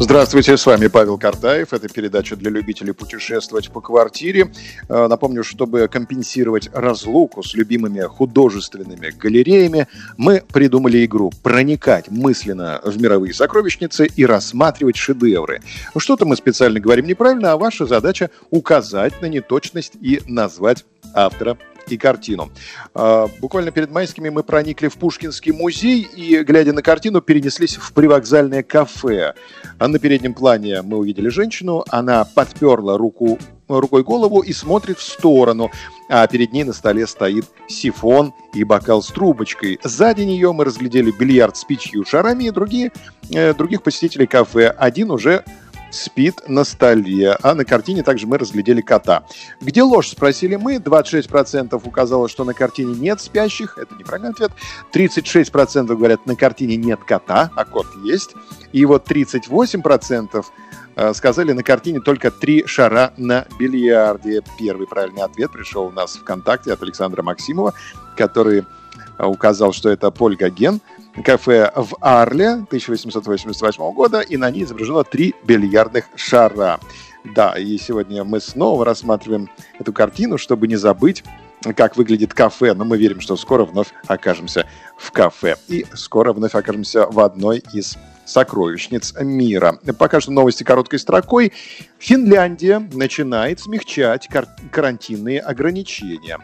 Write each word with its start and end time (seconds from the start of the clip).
Здравствуйте, 0.00 0.56
с 0.56 0.64
вами 0.64 0.86
Павел 0.86 1.18
Картаев. 1.18 1.72
Это 1.72 1.88
передача 1.88 2.36
для 2.36 2.50
любителей 2.50 2.92
путешествовать 2.92 3.70
по 3.72 3.80
квартире. 3.80 4.52
Э, 4.88 5.08
напомню, 5.08 5.42
чтобы 5.42 5.88
компенсировать 5.88 6.70
разлуку 6.72 7.42
с 7.42 7.52
любимыми 7.54 8.02
художественными 8.02 9.10
галереями, 9.10 9.88
мы 10.16 10.44
придумали 10.52 11.04
игру 11.04 11.32
«Проникать 11.42 12.10
мысленно 12.10 12.80
в 12.84 12.96
мировые 13.02 13.34
сокровищницы 13.34 14.06
и 14.06 14.24
рассматривать 14.24 14.96
шедевры». 14.96 15.62
Что-то 15.96 16.26
мы 16.26 16.36
специально 16.36 16.78
говорим 16.78 17.06
неправильно, 17.06 17.52
а 17.52 17.56
ваша 17.56 17.84
задача 17.84 18.30
указать 18.50 19.20
на 19.20 19.26
неточность 19.26 19.94
и 20.00 20.22
назвать 20.26 20.84
автора 21.12 21.58
и 21.94 21.98
картину. 21.98 22.50
А, 22.94 23.28
буквально 23.40 23.70
перед 23.70 23.90
майскими 23.90 24.28
мы 24.28 24.42
проникли 24.42 24.88
в 24.88 24.94
Пушкинский 24.94 25.52
музей 25.52 26.02
и, 26.02 26.42
глядя 26.42 26.72
на 26.72 26.82
картину, 26.82 27.20
перенеслись 27.20 27.76
в 27.76 27.92
привокзальное 27.92 28.62
кафе. 28.62 29.34
А 29.78 29.88
на 29.88 29.98
переднем 29.98 30.34
плане 30.34 30.82
мы 30.82 30.98
увидели 30.98 31.28
женщину, 31.28 31.84
она 31.88 32.24
подперла 32.24 32.96
руку 32.96 33.38
рукой 33.68 34.02
голову 34.02 34.40
и 34.40 34.52
смотрит 34.52 34.98
в 34.98 35.02
сторону, 35.02 35.70
а 36.08 36.26
перед 36.26 36.52
ней 36.52 36.64
на 36.64 36.72
столе 36.72 37.06
стоит 37.06 37.44
сифон 37.68 38.32
и 38.54 38.64
бокал 38.64 39.02
с 39.02 39.08
трубочкой. 39.08 39.78
Сзади 39.84 40.22
нее 40.22 40.52
мы 40.52 40.64
разглядели 40.64 41.10
бильярд 41.10 41.56
с 41.56 41.64
пятью 41.64 42.04
шарами 42.04 42.44
и 42.44 42.50
другие, 42.50 42.92
э, 43.30 43.52
других 43.54 43.82
посетителей 43.82 44.26
кафе. 44.26 44.68
Один 44.68 45.10
уже 45.10 45.44
спит 45.90 46.48
на 46.48 46.64
столе, 46.64 47.36
а 47.42 47.54
на 47.54 47.64
картине 47.64 48.02
также 48.02 48.26
мы 48.26 48.38
разглядели 48.38 48.80
кота. 48.80 49.24
Где 49.60 49.82
ложь, 49.82 50.08
спросили 50.08 50.56
мы. 50.56 50.76
26% 50.76 51.80
указало, 51.84 52.28
что 52.28 52.44
на 52.44 52.54
картине 52.54 52.94
нет 52.94 53.20
спящих. 53.20 53.78
Это 53.78 53.94
неправильный 53.94 54.30
ответ. 54.30 54.52
36% 54.92 55.86
говорят, 55.96 56.26
на 56.26 56.36
картине 56.36 56.76
нет 56.76 57.00
кота, 57.04 57.50
а 57.54 57.64
кот 57.64 57.86
есть. 58.04 58.34
И 58.72 58.84
вот 58.84 59.10
38% 59.10 60.44
э, 60.96 61.14
сказали, 61.14 61.52
на 61.52 61.62
картине 61.62 62.00
только 62.00 62.30
три 62.30 62.66
шара 62.66 63.12
на 63.16 63.46
бильярде. 63.58 64.42
Первый 64.58 64.86
правильный 64.86 65.22
ответ 65.22 65.52
пришел 65.52 65.86
у 65.86 65.90
нас 65.90 66.16
ВКонтакте 66.16 66.72
от 66.72 66.82
Александра 66.82 67.22
Максимова, 67.22 67.74
который 68.16 68.64
указал, 69.18 69.72
что 69.72 69.88
это 69.88 70.10
Поль 70.10 70.36
Гоген– 70.36 70.80
кафе 71.22 71.72
в 71.74 71.96
Арле 72.00 72.50
1888 72.50 73.92
года, 73.92 74.20
и 74.20 74.36
на 74.36 74.50
ней 74.50 74.64
изображено 74.64 75.04
три 75.04 75.34
бильярдных 75.44 76.08
шара. 76.14 76.78
Да, 77.34 77.58
и 77.58 77.76
сегодня 77.78 78.24
мы 78.24 78.40
снова 78.40 78.84
рассматриваем 78.84 79.50
эту 79.78 79.92
картину, 79.92 80.38
чтобы 80.38 80.68
не 80.68 80.76
забыть, 80.76 81.24
как 81.76 81.96
выглядит 81.96 82.32
кафе, 82.32 82.72
но 82.74 82.84
мы 82.84 82.96
верим, 82.96 83.20
что 83.20 83.36
скоро 83.36 83.64
вновь 83.64 83.88
окажемся 84.06 84.66
в 84.96 85.10
кафе. 85.10 85.56
И 85.66 85.84
скоро 85.94 86.32
вновь 86.32 86.54
окажемся 86.54 87.06
в 87.06 87.18
одной 87.20 87.62
из 87.72 87.98
сокровищниц 88.24 89.14
мира. 89.20 89.78
Пока 89.98 90.20
что 90.20 90.30
новости 90.30 90.62
короткой 90.62 90.98
строкой. 90.98 91.52
Финляндия 91.98 92.78
начинает 92.92 93.58
смягчать 93.60 94.28
кар- 94.28 94.48
карантинные 94.70 95.40
ограничения. 95.40 96.38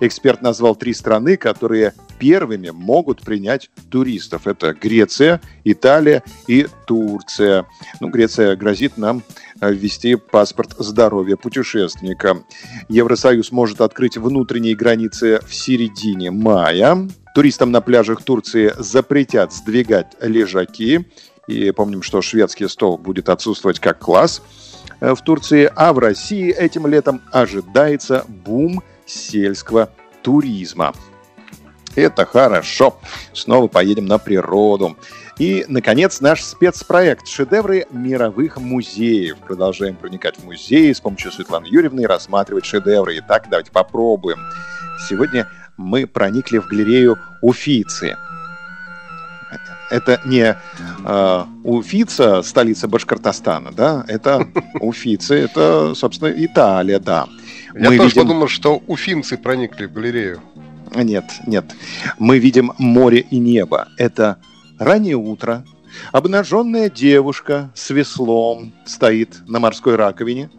Эксперт 0.00 0.42
назвал 0.42 0.74
три 0.74 0.92
страны, 0.94 1.36
которые 1.36 1.94
первыми 2.18 2.70
могут 2.70 3.22
принять 3.22 3.70
туристов. 3.90 4.46
Это 4.46 4.72
Греция, 4.72 5.40
Италия 5.64 6.22
и 6.46 6.66
Турция. 6.86 7.66
Ну, 8.00 8.08
Греция 8.08 8.56
грозит 8.56 8.96
нам 8.96 9.22
э, 9.60 9.72
ввести 9.72 10.16
паспорт 10.16 10.74
здоровья 10.78 11.36
путешественника. 11.36 12.42
Евросоюз 12.88 13.52
может 13.52 13.80
открыть 13.80 14.16
внутренние 14.16 14.74
границы 14.74 15.40
в 15.46 15.54
середине 15.54 16.30
мая. 16.30 17.08
Туристам 17.34 17.70
на 17.70 17.80
пляжах 17.80 18.22
Турции 18.22 18.72
запретят 18.78 19.52
сдвигать 19.52 20.16
лежаки. 20.20 21.06
И 21.46 21.70
помним, 21.70 22.02
что 22.02 22.22
шведский 22.22 22.66
стол 22.68 22.98
будет 22.98 23.28
отсутствовать 23.28 23.78
как 23.78 23.98
класс 23.98 24.42
э, 25.00 25.14
в 25.14 25.20
Турции, 25.22 25.70
а 25.74 25.92
в 25.92 25.98
России 25.98 26.52
этим 26.52 26.86
летом 26.86 27.20
ожидается 27.30 28.24
бум 28.28 28.82
сельского 29.06 29.90
туризма. 30.22 30.92
Это 31.96 32.26
хорошо. 32.26 32.98
Снова 33.32 33.68
поедем 33.68 34.06
на 34.06 34.18
природу. 34.18 34.96
И, 35.38 35.64
наконец, 35.68 36.20
наш 36.20 36.42
спецпроект 36.42 37.26
«Шедевры 37.26 37.86
мировых 37.90 38.58
музеев». 38.58 39.38
Продолжаем 39.38 39.96
проникать 39.96 40.36
в 40.38 40.44
музеи 40.44 40.92
с 40.92 41.00
помощью 41.00 41.32
Светланы 41.32 41.66
Юрьевны 41.66 42.02
и 42.02 42.06
рассматривать 42.06 42.64
шедевры. 42.64 43.18
Итак, 43.18 43.46
давайте 43.50 43.70
попробуем. 43.70 44.38
Сегодня 45.08 45.48
мы 45.76 46.06
проникли 46.06 46.58
в 46.58 46.66
галерею 46.66 47.18
Уфицы. 47.42 48.16
Это 49.90 50.20
не 50.24 50.56
э, 51.04 51.44
Уфица, 51.64 52.42
столица 52.42 52.88
Башкортостана, 52.88 53.72
да? 53.72 54.04
Это 54.08 54.46
Уфицы, 54.80 55.34
это, 55.34 55.94
собственно, 55.94 56.28
Италия, 56.28 56.98
да. 56.98 57.26
Я 57.74 57.90
мы 57.90 57.96
тоже 57.96 58.08
видим... 58.08 58.22
подумал, 58.22 58.48
что 58.48 58.82
уфимцы 58.86 59.36
проникли 59.36 59.86
в 59.86 59.92
галерею. 59.92 60.40
Нет, 61.02 61.24
нет. 61.46 61.64
Мы 62.18 62.38
видим 62.38 62.72
море 62.78 63.20
и 63.30 63.38
небо. 63.38 63.88
Это 63.96 64.38
раннее 64.78 65.16
утро. 65.16 65.64
Обнаженная 66.12 66.90
девушка 66.90 67.70
с 67.74 67.90
веслом 67.90 68.72
стоит 68.84 69.42
на 69.46 69.60
морской 69.60 69.96
раковине, 69.96 70.50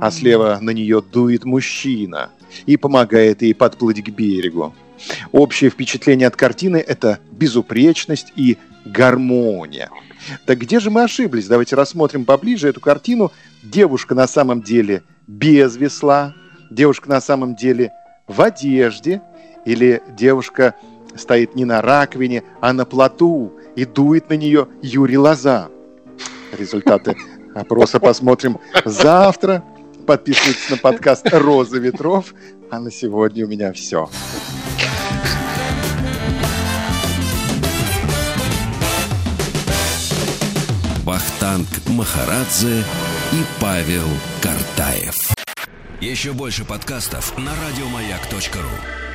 а 0.00 0.10
слева 0.10 0.58
на 0.60 0.70
нее 0.70 1.02
дует 1.02 1.44
мужчина 1.44 2.30
и 2.66 2.76
помогает 2.76 3.42
ей 3.42 3.54
подплыть 3.54 4.02
к 4.04 4.08
берегу. 4.10 4.74
Общее 5.32 5.70
впечатление 5.70 6.28
от 6.28 6.36
картины– 6.36 6.76
это 6.86 7.18
безупречность 7.32 8.32
и 8.36 8.58
гармония. 8.84 9.90
Так 10.46 10.58
где 10.58 10.80
же 10.80 10.90
мы 10.90 11.02
ошиблись? 11.02 11.48
Давайте 11.48 11.76
рассмотрим 11.76 12.24
поближе 12.24 12.68
эту 12.68 12.80
картину. 12.80 13.32
Девушка 13.62 14.14
на 14.14 14.26
самом 14.26 14.62
деле 14.62 15.02
без 15.26 15.76
весла, 15.76 16.34
девушка 16.70 17.08
на 17.08 17.20
самом 17.20 17.56
деле 17.56 17.92
в 18.26 18.40
одежде– 18.40 19.20
или 19.66 20.02
девушка 20.08 20.74
стоит 21.14 21.54
не 21.54 21.66
на 21.66 21.82
раковине, 21.82 22.44
а 22.60 22.72
на 22.72 22.86
плоту 22.86 23.52
и 23.74 23.84
дует 23.84 24.30
на 24.30 24.34
нее 24.34 24.68
Юрий 24.80 25.18
Лоза. 25.18 25.68
Результаты 26.56 27.16
опроса 27.54 28.00
посмотрим 28.00 28.58
завтра. 28.84 29.62
Подписывайтесь 30.06 30.70
на 30.70 30.76
подкаст 30.76 31.26
«Роза 31.32 31.78
ветров». 31.78 32.32
А 32.70 32.78
на 32.78 32.90
сегодня 32.90 33.44
у 33.44 33.48
меня 33.48 33.72
все. 33.72 34.08
Вахтанг 41.04 41.66
Махарадзе 41.88 42.84
и 43.32 43.42
Павел 43.60 44.06
Картаев. 44.42 45.14
Еще 46.00 46.32
больше 46.32 46.64
подкастов 46.64 47.36
на 47.38 47.50
радиомаяк.ру 47.50 49.05